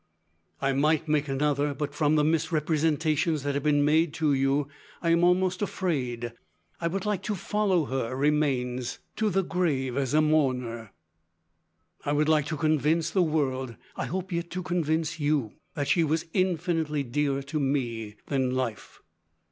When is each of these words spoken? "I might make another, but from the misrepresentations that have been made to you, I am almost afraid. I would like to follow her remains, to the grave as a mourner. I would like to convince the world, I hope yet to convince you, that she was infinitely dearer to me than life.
"I 0.63 0.73
might 0.73 1.07
make 1.07 1.27
another, 1.27 1.75
but 1.75 1.93
from 1.93 2.15
the 2.15 2.23
misrepresentations 2.23 3.43
that 3.43 3.53
have 3.53 3.61
been 3.61 3.85
made 3.85 4.15
to 4.15 4.33
you, 4.33 4.67
I 4.99 5.11
am 5.11 5.23
almost 5.23 5.61
afraid. 5.61 6.33
I 6.79 6.87
would 6.87 7.05
like 7.05 7.21
to 7.21 7.35
follow 7.35 7.85
her 7.85 8.15
remains, 8.15 8.97
to 9.17 9.29
the 9.29 9.43
grave 9.43 9.95
as 9.97 10.15
a 10.15 10.21
mourner. 10.23 10.91
I 12.03 12.13
would 12.13 12.29
like 12.29 12.47
to 12.47 12.57
convince 12.57 13.11
the 13.11 13.21
world, 13.21 13.75
I 13.95 14.05
hope 14.07 14.31
yet 14.31 14.49
to 14.49 14.63
convince 14.63 15.19
you, 15.19 15.53
that 15.75 15.87
she 15.89 16.03
was 16.03 16.25
infinitely 16.33 17.03
dearer 17.03 17.43
to 17.43 17.59
me 17.59 18.15
than 18.25 18.55
life. 18.55 19.03